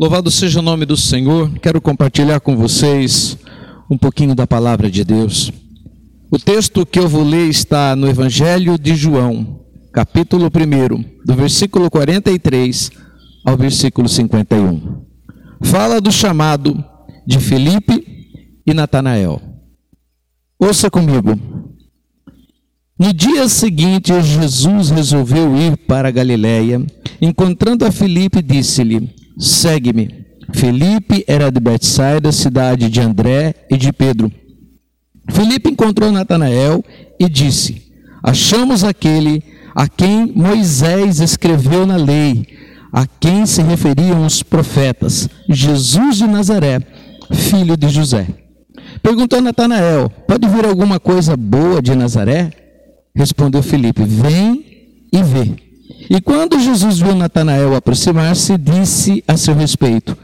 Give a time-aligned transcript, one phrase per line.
[0.00, 1.52] Louvado seja o nome do Senhor.
[1.58, 3.36] Quero compartilhar com vocês
[3.90, 5.52] um pouquinho da palavra de Deus.
[6.30, 9.60] O texto que eu vou ler está no Evangelho de João,
[9.92, 12.90] capítulo 1, do versículo 43
[13.44, 15.02] ao versículo 51.
[15.64, 16.82] Fala do chamado
[17.26, 18.02] de Felipe
[18.66, 19.38] e Natanael.
[20.58, 21.38] Ouça comigo.
[22.98, 26.82] No dia seguinte, Jesus resolveu ir para a Galiléia.
[27.20, 30.26] Encontrando a Felipe, disse-lhe: Segue-me.
[30.52, 34.30] Felipe era de Betsaida, cidade de André e de Pedro.
[35.30, 36.84] Felipe encontrou Natanael
[37.18, 37.90] e disse:
[38.22, 39.42] Achamos aquele
[39.74, 42.46] a quem Moisés escreveu na lei,
[42.92, 46.80] a quem se referiam os profetas, Jesus de Nazaré,
[47.32, 48.26] filho de José.
[49.02, 52.50] Perguntou Natanael: Pode vir alguma coisa boa de Nazaré?
[53.14, 54.64] Respondeu Felipe: Vem
[55.12, 55.69] e vê.
[56.10, 60.18] E quando Jesus viu Natanael aproximar-se, disse a seu respeito: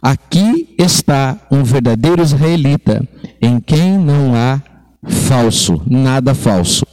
[0.00, 3.06] Aqui está um verdadeiro israelita,
[3.38, 4.62] em quem não há
[5.06, 6.86] falso, nada falso.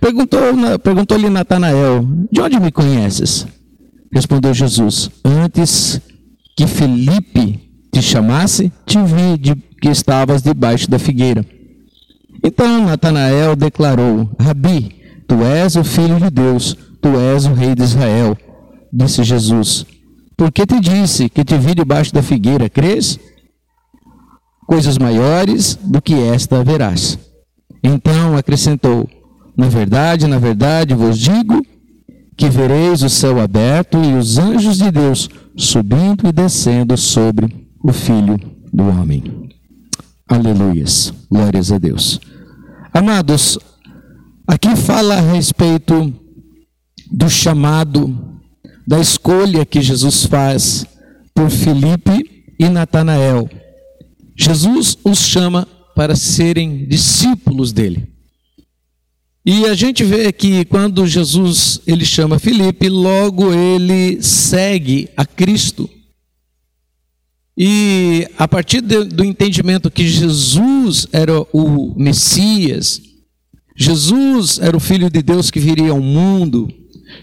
[0.00, 3.46] Perguntou-lhe perguntou Natanael: De onde me conheces?
[4.12, 6.00] Respondeu Jesus: Antes
[6.56, 7.60] que Felipe
[7.92, 11.46] te chamasse, te vi de que estavas debaixo da figueira.
[12.42, 14.96] Então Natanael declarou: Rabi,
[15.28, 18.38] tu és o filho de Deus, tu és o rei de Israel.
[18.90, 19.84] Disse Jesus:
[20.36, 23.18] Porque te disse que te vi debaixo da figueira, crês?
[24.66, 27.18] Coisas maiores do que esta verás.
[27.82, 29.08] Então acrescentou:
[29.56, 31.60] Na verdade, na verdade vos digo
[32.36, 37.92] que vereis o céu aberto e os anjos de Deus subindo e descendo sobre o
[37.92, 38.38] filho
[38.72, 39.50] do homem.
[40.28, 41.12] Aleluias.
[41.30, 42.20] Glórias a Deus.
[42.94, 43.58] Amados,
[44.46, 46.21] aqui fala a respeito
[47.12, 48.40] do chamado,
[48.86, 50.86] da escolha que Jesus faz
[51.34, 53.48] por Filipe e Natanael.
[54.34, 58.08] Jesus os chama para serem discípulos dele.
[59.44, 65.90] E a gente vê que quando Jesus ele chama Filipe, logo ele segue a Cristo.
[67.58, 73.02] E a partir de, do entendimento que Jesus era o Messias,
[73.76, 76.72] Jesus era o Filho de Deus que viria ao mundo,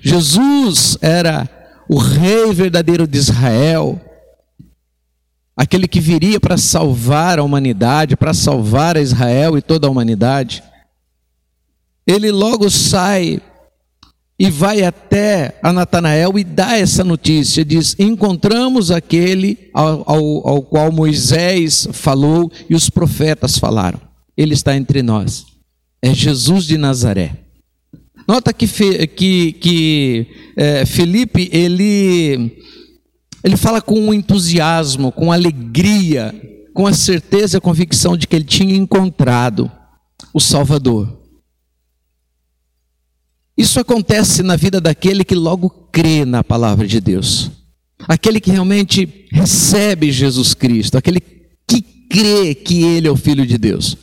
[0.01, 1.49] Jesus era
[1.89, 3.99] o Rei verdadeiro de Israel,
[5.57, 10.63] aquele que viria para salvar a humanidade, para salvar a Israel e toda a humanidade.
[12.05, 13.41] Ele logo sai
[14.37, 20.61] e vai até a Natanael e dá essa notícia, diz: encontramos aquele ao, ao, ao,
[20.61, 23.99] qual Moisés falou e os profetas falaram.
[24.37, 25.45] Ele está entre nós.
[26.01, 27.48] É Jesus de Nazaré.
[28.29, 28.67] Nota que,
[29.07, 32.61] que, que é, Felipe ele
[33.43, 36.31] ele fala com entusiasmo, com alegria,
[36.71, 39.71] com a certeza e a convicção de que ele tinha encontrado
[40.31, 41.17] o Salvador.
[43.57, 47.49] Isso acontece na vida daquele que logo crê na palavra de Deus.
[48.07, 53.57] Aquele que realmente recebe Jesus Cristo, aquele que crê que ele é o filho de
[53.57, 53.97] Deus.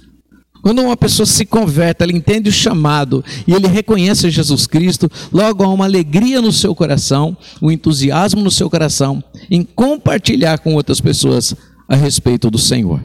[0.66, 5.62] Quando uma pessoa se converte, ela entende o chamado e ele reconhece Jesus Cristo, logo
[5.62, 11.00] há uma alegria no seu coração, um entusiasmo no seu coração em compartilhar com outras
[11.00, 11.54] pessoas
[11.88, 13.00] a respeito do Senhor.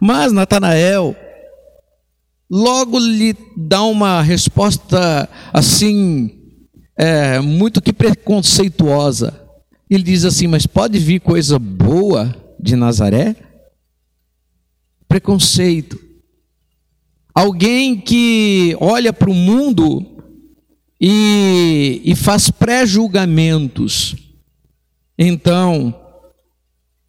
[0.00, 1.14] Mas Natanael,
[2.50, 6.28] logo lhe dá uma resposta assim,
[6.96, 9.40] é, muito que preconceituosa.
[9.88, 13.36] Ele diz assim: Mas pode vir coisa boa de Nazaré?
[15.06, 16.07] Preconceito.
[17.38, 20.04] Alguém que olha para o mundo
[21.00, 24.16] e, e faz pré-julgamentos.
[25.16, 25.94] Então,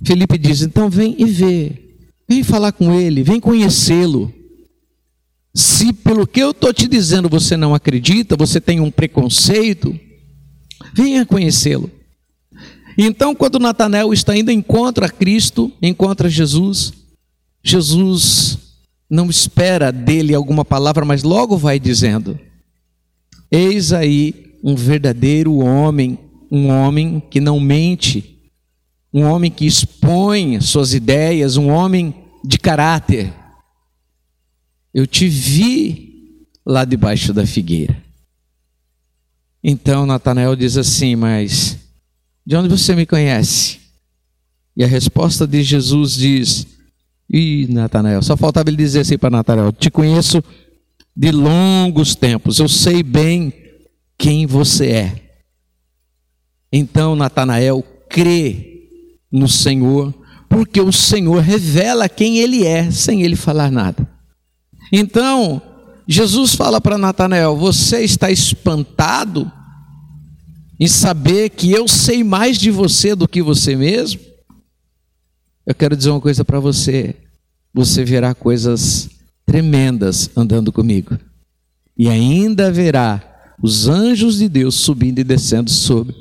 [0.05, 1.95] Felipe diz: Então vem e vê.
[2.29, 4.31] Vem falar com ele, vem conhecê-lo.
[5.51, 9.99] Se pelo que eu estou te dizendo você não acredita, você tem um preconceito,
[10.93, 11.89] venha conhecê-lo.
[12.95, 16.93] Então, quando Natanael está indo, encontra Cristo, encontra Jesus,
[17.63, 18.68] Jesus
[19.09, 22.39] não espera dele alguma palavra, mas logo vai dizendo:
[23.49, 26.19] Eis aí um verdadeiro homem,
[26.51, 28.51] um homem que não mente,
[29.13, 32.13] um homem que expõe suas ideias, um homem
[32.43, 33.33] de caráter.
[34.93, 37.97] Eu te vi lá debaixo da figueira.
[39.63, 41.77] Então Natanael diz assim: Mas
[42.45, 43.79] de onde você me conhece?
[44.75, 46.78] E a resposta de Jesus diz:
[47.31, 50.43] Ih, Natanael, só faltava ele dizer assim para Natanael: Te conheço
[51.15, 53.53] de longos tempos, eu sei bem
[54.17, 55.15] quem você é.
[56.71, 58.69] Então Natanael crê
[59.31, 60.13] no Senhor,
[60.49, 64.09] porque o Senhor revela quem Ele é, sem Ele falar nada.
[64.91, 65.61] Então,
[66.07, 69.51] Jesus fala para Natanael: Você está espantado
[70.79, 74.28] em saber que eu sei mais de você do que você mesmo?
[75.69, 77.15] Eu quero dizer uma coisa para você:
[77.71, 79.07] você verá coisas
[79.45, 81.15] tremendas andando comigo,
[81.95, 86.15] e ainda verá os anjos de Deus subindo e descendo sobre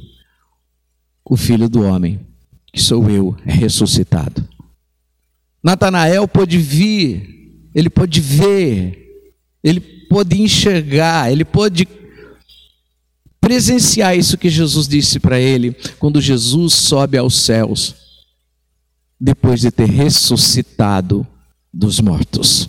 [1.25, 2.21] o filho do homem,
[2.71, 4.47] que sou eu, ressuscitado.
[5.63, 9.33] Natanael pôde vir, ele pôde ver,
[9.65, 11.89] ele pôde enxergar, ele pôde
[13.41, 17.98] presenciar isso que Jesus disse para ele quando Jesus sobe aos céus,
[19.21, 21.27] depois de ter ressuscitado
[21.73, 22.69] dos mortos.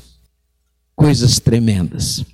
[0.95, 2.25] Coisas tremendas.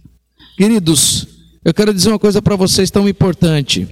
[0.57, 1.27] Queridos,
[1.63, 3.87] eu quero dizer uma coisa para vocês tão importante.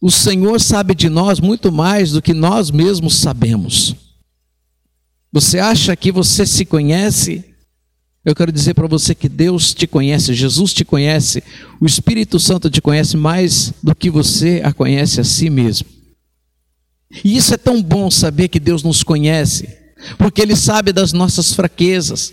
[0.00, 3.94] O Senhor sabe de nós muito mais do que nós mesmos sabemos.
[5.32, 7.44] Você acha que você se conhece?
[8.24, 11.42] Eu quero dizer para você que Deus te conhece, Jesus te conhece,
[11.80, 15.93] o Espírito Santo te conhece mais do que você a conhece a si mesmo.
[17.22, 19.68] E isso é tão bom saber que Deus nos conhece,
[20.18, 22.32] porque Ele sabe das nossas fraquezas,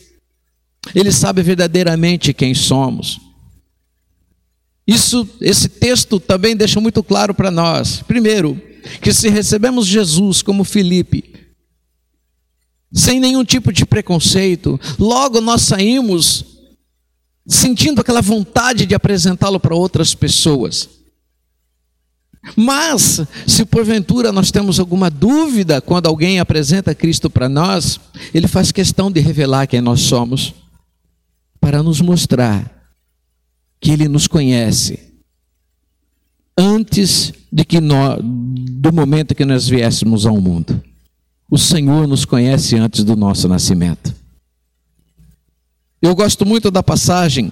[0.95, 3.19] Ele sabe verdadeiramente quem somos.
[4.87, 8.01] Isso, esse texto também deixa muito claro para nós.
[8.01, 8.59] Primeiro,
[9.01, 11.31] que se recebemos Jesus como Felipe,
[12.91, 16.45] sem nenhum tipo de preconceito, logo nós saímos
[17.47, 20.89] sentindo aquela vontade de apresentá-lo para outras pessoas.
[22.55, 27.99] Mas, se porventura nós temos alguma dúvida quando alguém apresenta Cristo para nós,
[28.33, 30.53] ele faz questão de revelar quem nós somos,
[31.59, 32.81] para nos mostrar
[33.79, 34.99] que Ele nos conhece
[36.57, 40.83] antes de que nós, do momento que nós viéssemos ao mundo.
[41.49, 44.13] O Senhor nos conhece antes do nosso nascimento.
[46.01, 47.51] Eu gosto muito da passagem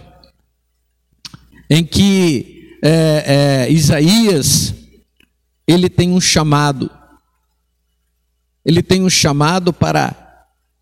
[1.69, 4.73] em que é, é, Isaías
[5.69, 6.89] ele tem um chamado.
[8.65, 10.15] Ele tem um chamado para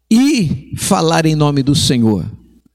[0.10, 2.26] ir falar em nome do Senhor.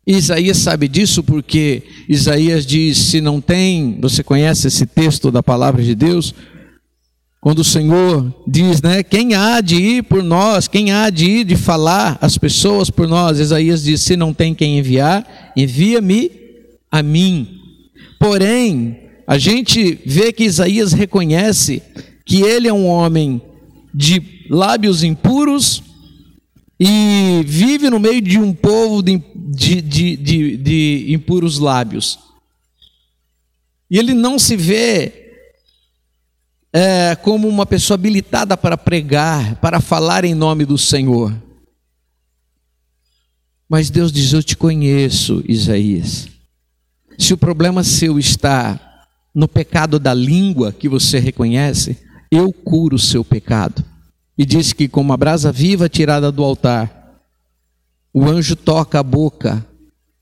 [0.07, 5.83] Isaías sabe disso porque Isaías diz: se não tem, você conhece esse texto da palavra
[5.83, 6.35] de Deus?
[7.41, 11.45] Quando o Senhor diz, né, quem há de ir por nós, quem há de ir
[11.45, 13.39] de falar as pessoas por nós?
[13.39, 16.31] Isaías diz: se não tem quem enviar, envia-me
[16.91, 17.59] a mim.
[18.19, 19.02] Porém,
[19.33, 21.83] a gente vê que Isaías reconhece
[22.27, 23.41] que ele é um homem
[23.95, 25.83] de lábios impuros,
[26.79, 32.19] e vive no meio de um povo de, de, de, de, impuros lábios.
[33.91, 35.47] E ele não se vê
[36.71, 41.35] é, como uma pessoa habilitada para pregar, para falar em nome do Senhor.
[43.67, 46.29] Mas Deus diz: Eu te conheço, Isaías.
[47.17, 48.92] Se o problema seu está
[49.35, 51.99] no pecado da língua que você reconhece,
[52.31, 53.85] eu curo o seu pecado.
[54.37, 57.21] E diz que, como a brasa viva tirada do altar,
[58.13, 59.65] o anjo toca a boca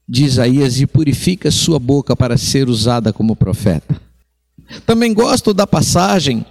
[0.08, 4.00] de Isaías e purifica sua boca para ser usada como profeta.
[4.86, 6.44] Também gosto da passagem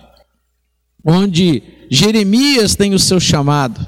[1.03, 3.85] onde Jeremias tem o seu chamado.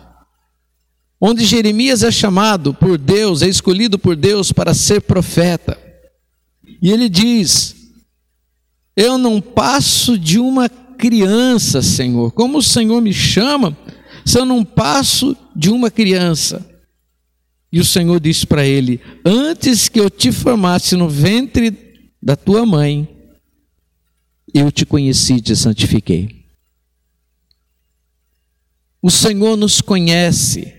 [1.19, 5.77] Onde Jeremias é chamado por Deus, é escolhido por Deus para ser profeta.
[6.81, 7.75] E ele diz:
[8.95, 12.31] Eu não passo de uma criança, Senhor.
[12.31, 13.77] Como o Senhor me chama,
[14.25, 16.65] se eu não passo de uma criança.
[17.71, 22.65] E o Senhor disse para ele: Antes que eu te formasse no ventre da tua
[22.65, 23.07] mãe,
[24.53, 26.41] eu te conheci e te santifiquei.
[29.01, 30.73] O Senhor nos conhece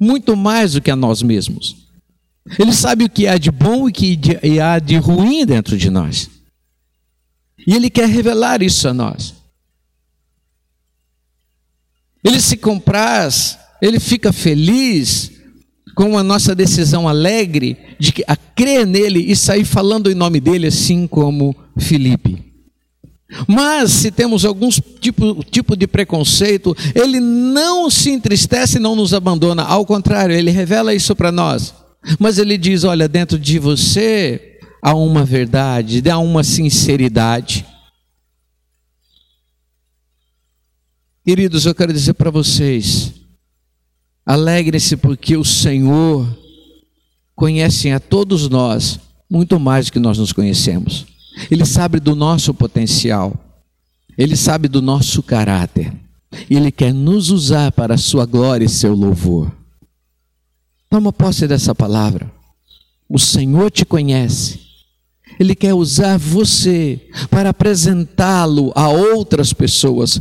[0.00, 1.86] muito mais do que a nós mesmos.
[2.58, 5.88] Ele sabe o que há de bom e o que há de ruim dentro de
[5.88, 6.28] nós.
[7.66, 9.34] E Ele quer revelar isso a nós.
[12.24, 15.32] Ele se compraz, ele fica feliz
[15.94, 20.68] com a nossa decisão alegre de a crer nele e sair falando em nome dele,
[20.68, 22.52] assim como Felipe.
[23.48, 24.68] Mas se temos algum
[25.00, 30.50] tipo, tipo de preconceito, ele não se entristece e não nos abandona, ao contrário, ele
[30.50, 31.74] revela isso para nós.
[32.18, 34.51] Mas ele diz: olha, dentro de você
[34.82, 37.64] há uma verdade, há uma sinceridade.
[41.24, 43.12] Queridos, eu quero dizer para vocês,
[44.26, 46.26] alegrem-se porque o Senhor
[47.36, 48.98] conhece a todos nós
[49.30, 51.06] muito mais do que nós nos conhecemos.
[51.48, 53.34] Ele sabe do nosso potencial,
[54.18, 55.92] ele sabe do nosso caráter.
[56.48, 59.52] Ele quer nos usar para a sua glória e seu louvor.
[60.88, 62.32] Toma posse dessa palavra.
[63.08, 64.61] O Senhor te conhece.
[65.42, 70.20] Ele quer usar você para apresentá-lo a outras pessoas.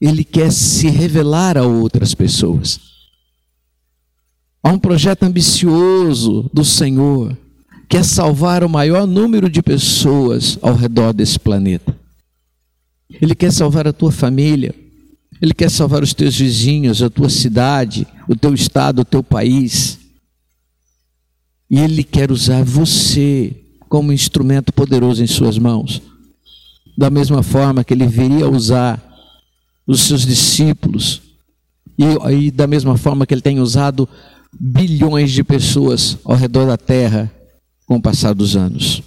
[0.00, 2.80] Ele quer se revelar a outras pessoas.
[4.60, 7.38] Há um projeto ambicioso do Senhor,
[7.88, 11.96] que é salvar o maior número de pessoas ao redor desse planeta.
[13.08, 14.74] Ele quer salvar a tua família,
[15.40, 20.00] ele quer salvar os teus vizinhos, a tua cidade, o teu estado, o teu país.
[21.70, 23.61] E ele quer usar você
[23.92, 26.00] como instrumento poderoso em suas mãos.
[26.96, 28.98] Da mesma forma que ele viria usar
[29.86, 31.20] os seus discípulos,
[31.98, 34.08] e, e da mesma forma que ele tem usado
[34.58, 37.30] bilhões de pessoas ao redor da terra
[37.84, 39.02] com o passar dos anos.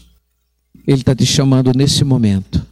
[0.86, 2.64] Ele está te chamando nesse momento.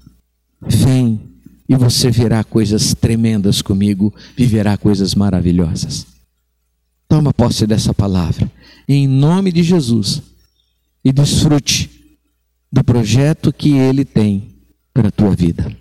[0.61, 1.19] Vem
[1.67, 6.05] e você verá coisas tremendas comigo, viverá coisas maravilhosas.
[7.09, 8.51] Toma posse dessa palavra,
[8.87, 10.21] em nome de Jesus,
[11.03, 11.92] e desfrute
[12.73, 14.49] do projeto que Ele tem
[14.91, 15.71] para a tua vida.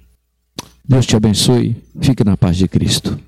[0.86, 3.18] Deus te abençoe, fique na paz de Cristo.